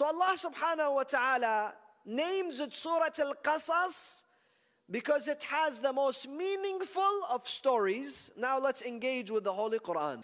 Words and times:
So 0.00 0.05
Allah 0.05 0.35
subhanahu 0.39 0.95
wa 0.95 1.03
ta'ala 1.03 1.73
names 2.05 2.61
it 2.61 2.73
Surah 2.73 3.11
Al 3.19 3.35
Qasas 3.43 4.23
because 4.89 5.27
it 5.27 5.43
has 5.43 5.79
the 5.79 5.91
most 5.91 6.29
meaningful 6.29 7.27
of 7.29 7.45
stories. 7.45 8.31
Now 8.37 8.57
let's 8.57 8.85
engage 8.85 9.29
with 9.29 9.43
the 9.43 9.51
Holy 9.51 9.79
Quran. 9.79 10.23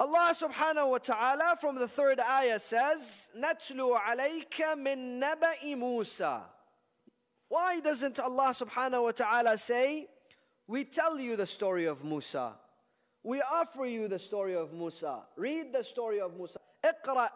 Allah 0.00 0.34
subhanahu 0.34 0.90
wa 0.90 0.98
ta'ala 0.98 1.56
from 1.60 1.76
the 1.76 1.86
third 1.86 2.18
ayah 2.18 2.58
says, 2.58 3.30
نَتْلُو 3.38 4.00
عَلَيْكَ 4.00 4.74
مِن 4.74 5.22
نَبَإِ 5.22 5.76
مُوسَى 5.76 6.42
Why 7.48 7.78
doesn't 7.78 8.18
Allah 8.18 8.52
subhanahu 8.52 9.04
wa 9.04 9.10
ta'ala 9.12 9.58
say, 9.58 10.08
we 10.66 10.82
tell 10.82 11.20
you 11.20 11.36
the 11.36 11.46
story 11.46 11.84
of 11.84 12.02
Musa. 12.04 12.56
We 13.22 13.40
offer 13.42 13.86
you 13.86 14.08
the 14.08 14.18
story 14.18 14.56
of 14.56 14.72
Musa. 14.72 15.20
Read 15.36 15.72
the 15.72 15.84
story 15.84 16.20
of 16.20 16.36
Musa. 16.36 16.58
اقرأ 16.84 17.28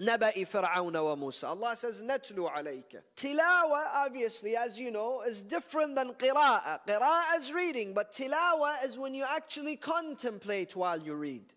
نبأ 0.00 0.46
فرعون 0.46 0.94
وموسى. 0.94 1.48
Allah 1.48 1.76
says, 1.76 2.00
نتلو 2.00 2.50
عليك. 2.50 3.02
Tilawa, 3.14 3.88
obviously, 3.94 4.56
as 4.56 4.80
you 4.80 4.90
know, 4.90 5.22
is 5.22 5.42
different 5.42 5.94
than 5.96 6.14
qira'ah. 6.14 6.80
Qira'ah 6.86 7.36
is 7.36 7.52
reading, 7.52 7.92
but 7.92 8.10
tilawa 8.10 8.82
is 8.84 8.98
when 8.98 9.14
you 9.14 9.24
actually 9.28 9.76
contemplate 9.76 10.74
while 10.74 10.98
you 10.98 11.14
read. 11.14 11.54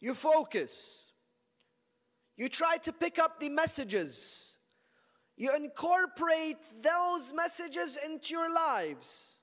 You 0.00 0.14
focus. 0.14 1.10
You 2.36 2.48
try 2.48 2.76
to 2.78 2.92
pick 2.92 3.18
up 3.18 3.40
the 3.40 3.48
messages. 3.48 4.58
You 5.36 5.54
incorporate 5.56 6.58
those 6.82 7.32
messages 7.32 7.98
into 8.04 8.34
your 8.34 8.52
lives. 8.52 9.40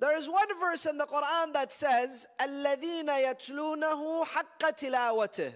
There 0.00 0.16
is 0.16 0.28
one 0.28 0.48
verse 0.58 0.86
in 0.86 0.96
the 0.96 1.06
Quran 1.06 1.52
that 1.52 1.72
says, 1.72 2.26
الَّذِينَ 2.40 3.08
يَتْلُونَهُ 3.08 4.24
حَقَّ 4.24 4.60
تِلَاوَتِهِ 4.60 5.52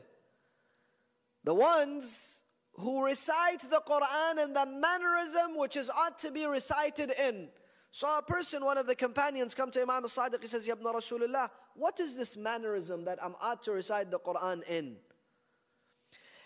the 1.47 1.53
ones 1.53 2.43
who 2.73 3.05
recite 3.05 3.61
the 3.61 3.81
Quran 3.87 4.43
in 4.43 4.51
the 4.51 4.65
mannerism 4.65 5.55
which 5.55 5.77
is 5.77 5.89
ought 5.89 6.17
to 6.19 6.29
be 6.29 6.45
recited 6.45 7.09
in. 7.25 7.47
Saw 7.89 8.19
a 8.19 8.21
person, 8.21 8.65
one 8.65 8.77
of 8.77 8.85
the 8.85 8.95
companions, 8.95 9.55
come 9.55 9.71
to 9.71 9.81
Imam 9.81 10.03
al-Sadiq, 10.03 10.41
he 10.41 10.47
says, 10.47 10.67
Ya 10.67 10.73
Ibn 10.73 10.87
Rasulullah, 10.87 11.49
what 11.73 12.01
is 12.01 12.17
this 12.17 12.35
mannerism 12.35 13.05
that 13.05 13.17
I'm 13.23 13.33
ought 13.41 13.63
to 13.63 13.71
recite 13.71 14.11
the 14.11 14.19
Quran 14.19 14.61
in? 14.67 14.97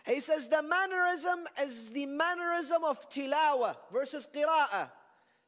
He 0.06 0.22
says, 0.22 0.48
the 0.48 0.61
mannerism 0.61 1.45
is 1.64 1.89
the 1.89 2.06
mannerism 2.06 2.83
of 2.83 3.09
tilawa 3.09 3.78
versus 3.92 4.28
qira'ah. 4.31 4.92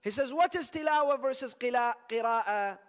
He 0.02 0.10
says, 0.10 0.34
what 0.34 0.56
is 0.56 0.72
tilawa 0.72 1.22
versus 1.22 1.54
qira'ah? 1.54 2.80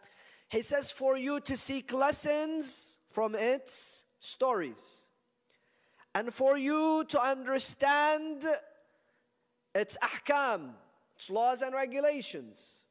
He 0.49 0.63
says, 0.63 0.91
for 0.91 1.19
you 1.19 1.41
to 1.41 1.59
seek 1.59 1.93
lessons 1.93 3.01
from 3.11 3.35
its 3.35 4.05
stories 4.19 5.04
and 6.15 6.33
for 6.33 6.57
you 6.57 7.05
to 7.09 7.21
understand 7.21 8.45
its 9.75 9.99
ahkam, 10.03 10.71
its 11.17 11.29
laws 11.29 11.63
and 11.63 11.75
regulations. 11.75 12.85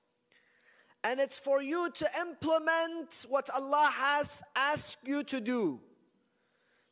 And 1.06 1.20
it's 1.20 1.40
for 1.40 1.62
you 1.62 1.90
to 1.92 2.08
implement 2.22 3.26
what 3.30 3.50
Allah 3.54 3.92
has 3.94 4.44
asked 4.56 5.00
you 5.06 5.24
to 5.24 5.42
do. 5.42 5.80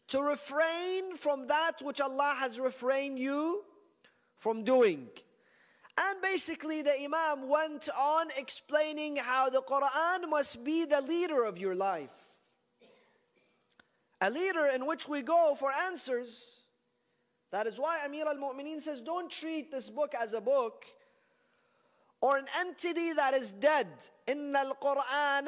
To 0.09 0.21
refrain 0.21 1.15
from 1.15 1.47
that 1.47 1.81
which 1.81 2.01
Allah 2.01 2.35
has 2.37 2.59
refrained 2.59 3.19
you 3.19 3.63
from 4.37 4.63
doing. 4.63 5.07
And 5.97 6.21
basically, 6.21 6.81
the 6.81 6.93
Imam 7.01 7.47
went 7.47 7.87
on 7.97 8.27
explaining 8.37 9.17
how 9.17 9.49
the 9.49 9.61
Quran 9.61 10.29
must 10.29 10.63
be 10.63 10.85
the 10.85 11.01
leader 11.01 11.45
of 11.45 11.57
your 11.57 11.75
life 11.75 12.30
a 14.21 14.29
leader 14.29 14.67
in 14.73 14.85
which 14.85 15.07
we 15.07 15.21
go 15.21 15.55
for 15.57 15.71
answers. 15.87 16.59
That 17.51 17.67
is 17.67 17.79
why 17.79 17.99
Amir 18.05 18.25
al 18.27 18.35
Mu'mineen 18.35 18.79
says, 18.79 19.01
Don't 19.01 19.29
treat 19.29 19.71
this 19.71 19.89
book 19.89 20.13
as 20.19 20.33
a 20.33 20.41
book 20.41 20.85
or 22.21 22.37
an 22.37 22.45
entity 22.59 23.13
that 23.13 23.33
is 23.33 23.51
dead. 23.51 23.87
Inna 24.27 24.59
al 24.59 24.77
Quran 24.81 25.47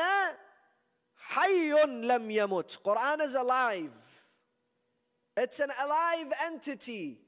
hayyun 1.32 2.06
lam 2.06 2.30
yamut. 2.30 2.82
Quran 2.82 3.22
is 3.22 3.36
alive, 3.36 3.92
it's 5.38 5.60
an 5.60 5.70
alive 5.84 6.34
entity. 6.46 7.20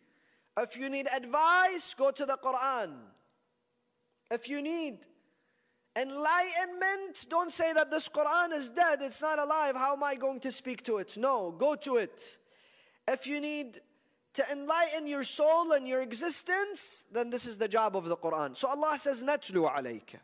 If 0.57 0.77
you 0.77 0.89
need 0.89 1.07
advice, 1.13 1.93
go 1.95 2.11
to 2.11 2.25
the 2.25 2.37
Quran. 2.37 2.93
If 4.31 4.47
you 4.47 4.61
need 4.61 4.99
Enlightenment, 5.97 7.25
don't 7.29 7.51
say 7.51 7.71
that 7.73 7.89
this 7.89 8.09
Quran 8.09 8.51
is 8.51 8.69
dead, 8.69 8.99
it's 9.01 9.21
not 9.21 9.39
alive, 9.39 9.75
how 9.75 9.93
am 9.93 10.03
I 10.03 10.15
going 10.15 10.41
to 10.41 10.51
speak 10.51 10.83
to 10.83 10.97
it? 10.97 11.15
No, 11.17 11.51
go 11.51 11.75
to 11.75 11.97
it. 11.97 12.37
If 13.07 13.27
you 13.27 13.39
need 13.39 13.79
to 14.33 14.43
enlighten 14.51 15.07
your 15.07 15.23
soul 15.23 15.71
and 15.71 15.87
your 15.87 16.01
existence, 16.01 17.05
then 17.13 17.29
this 17.29 17.45
is 17.45 17.57
the 17.57 17.69
job 17.69 17.95
of 17.95 18.05
the 18.05 18.17
Quran. 18.17 18.57
So 18.57 18.67
Allah 18.67 18.95
says, 18.97 19.23
Natlu 19.23 19.73
alayka. 19.73 20.19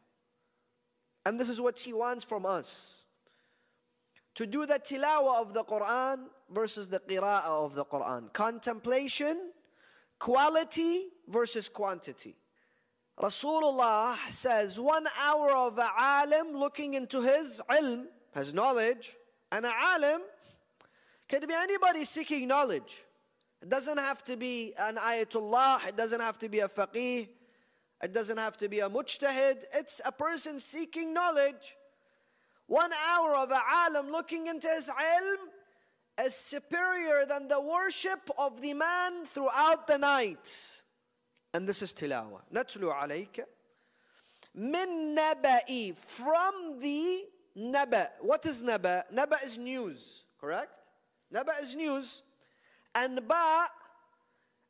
And 1.26 1.40
this 1.40 1.48
is 1.48 1.62
what 1.62 1.80
He 1.80 1.94
wants 1.94 2.24
from 2.26 2.46
us. 2.46 3.04
To 4.36 4.46
do 4.46 4.66
the 4.66 4.80
tilawah 4.80 5.42
of 5.42 5.54
the 5.54 5.64
Quran 5.64 6.26
versus 6.50 6.88
the 6.88 7.00
qira'ah 7.00 7.66
of 7.66 7.76
the 7.76 7.86
Quran. 7.86 8.34
Contemplation, 8.34 9.52
quality 10.20 11.08
versus 11.30 11.70
quantity. 11.70 12.36
Rasulullah 13.22 14.18
says 14.32 14.80
one 14.80 15.06
hour 15.24 15.52
of 15.52 15.78
a 15.78 15.88
alim 15.96 16.54
looking 16.54 16.96
into 16.96 17.22
his 17.22 17.62
ilm, 17.70 18.06
his 18.34 18.52
knowledge, 18.52 19.16
and 19.52 19.64
a 19.64 19.72
alim 19.96 20.22
can 21.28 21.48
be 21.48 21.54
anybody 21.54 22.04
seeking 22.04 22.48
knowledge. 22.48 23.06
It 23.62 23.70
doesn't 23.70 24.00
have 24.00 24.24
to 24.24 24.38
be 24.38 24.74
an 24.80 24.96
ayatullah, 24.96 25.90
it 25.90 25.96
doesn't 25.96 26.20
have 26.20 26.40
to 26.40 26.50
be 26.50 26.62
a 26.62 26.68
faqih, 26.68 27.28
it 28.04 28.12
doesn't 28.12 28.40
have 28.40 28.58
to 28.58 28.68
be 28.68 28.80
a 28.80 28.90
mujtahid. 28.90 29.66
It's 29.72 30.02
a 30.04 30.12
person 30.12 30.60
seeking 30.60 31.14
knowledge. 31.14 31.78
One 32.66 32.90
hour 33.12 33.36
of 33.36 33.52
a 33.52 33.62
alim 33.86 34.12
looking 34.12 34.48
into 34.48 34.68
his 34.68 34.90
ilm 34.90 36.26
is 36.26 36.34
superior 36.34 37.28
than 37.30 37.48
the 37.48 37.62
worship 37.62 38.32
of 38.40 38.62
the 38.64 38.74
man 38.74 39.26
throughout 39.26 39.86
the 39.86 40.00
night. 40.00 40.81
And 41.54 41.68
this 41.68 41.82
is 41.82 41.94
tilawa. 41.94 42.42
Natlu 42.54 42.94
alayka. 42.94 43.44
Min 44.56 45.16
naba'i. 45.16 45.96
From 45.96 46.80
the 46.80 47.26
naba. 47.56 48.10
What 48.22 48.46
is 48.46 48.62
naba? 48.62 49.06
Naba 49.12 49.38
is 49.44 49.58
news. 49.58 50.24
Correct? 50.40 50.72
Naba 51.32 51.52
is 51.62 51.76
news. 51.76 52.24
Anba 52.96 53.66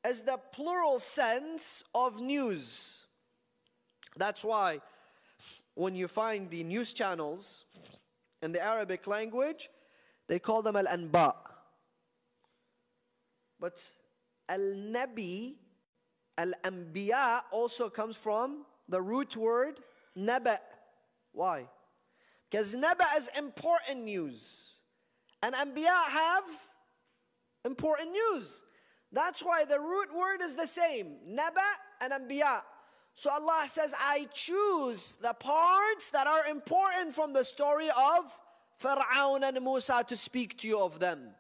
is 0.07 0.23
the 0.23 0.37
plural 0.51 0.99
sense 0.99 1.83
of 1.95 2.19
news. 2.19 3.05
That's 4.15 4.43
why 4.43 4.81
when 5.75 5.95
you 5.95 6.07
find 6.07 6.49
the 6.49 6.63
news 6.63 6.93
channels 6.93 7.65
in 8.41 8.51
the 8.51 8.61
Arabic 8.63 9.07
language, 9.07 9.69
they 10.27 10.39
call 10.39 10.61
them 10.61 10.75
al-anba. 10.75 11.33
But 13.59 13.81
al-nabi 14.49 15.55
Al-Anbiya 16.41 17.41
also 17.51 17.89
comes 17.89 18.17
from 18.17 18.65
the 18.89 19.01
root 19.01 19.37
word 19.37 19.79
naba. 20.15 20.59
Why? 21.33 21.67
Because 22.49 22.75
naba 22.75 23.05
is 23.15 23.29
important 23.37 24.03
news. 24.03 24.79
And 25.43 25.53
Anbiya 25.53 26.09
have 26.09 26.43
important 27.63 28.11
news. 28.11 28.63
That's 29.11 29.41
why 29.41 29.65
the 29.65 29.79
root 29.79 30.09
word 30.15 30.41
is 30.41 30.55
the 30.55 30.67
same. 30.67 31.17
Naba 31.27 31.59
and 32.01 32.13
Anbiya. 32.13 32.61
So 33.13 33.29
Allah 33.29 33.65
says, 33.67 33.93
I 33.99 34.27
choose 34.33 35.17
the 35.21 35.33
parts 35.33 36.09
that 36.11 36.27
are 36.27 36.47
important 36.47 37.13
from 37.13 37.33
the 37.33 37.43
story 37.43 37.89
of 37.89 38.39
Fir'aun 38.81 39.43
and 39.43 39.63
Musa 39.63 40.03
to 40.07 40.15
speak 40.15 40.57
to 40.59 40.67
you 40.67 40.79
of 40.79 40.99
them. 40.99 41.35